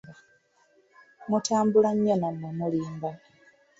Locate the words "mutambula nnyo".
1.29-2.15